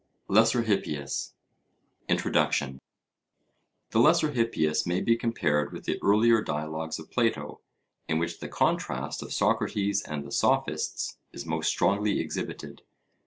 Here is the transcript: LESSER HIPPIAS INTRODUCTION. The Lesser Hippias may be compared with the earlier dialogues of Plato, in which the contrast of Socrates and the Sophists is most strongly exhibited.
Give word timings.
LESSER 0.29 0.63
HIPPIAS 0.63 1.35
INTRODUCTION. 2.09 2.81
The 3.91 3.99
Lesser 3.99 4.31
Hippias 4.31 4.87
may 4.87 4.99
be 4.99 5.15
compared 5.15 5.71
with 5.71 5.85
the 5.85 5.99
earlier 6.01 6.41
dialogues 6.41 6.97
of 6.97 7.11
Plato, 7.11 7.61
in 8.07 8.17
which 8.17 8.39
the 8.39 8.47
contrast 8.49 9.21
of 9.21 9.31
Socrates 9.31 10.01
and 10.01 10.25
the 10.25 10.31
Sophists 10.31 11.19
is 11.33 11.45
most 11.45 11.67
strongly 11.67 12.19
exhibited. 12.19 12.81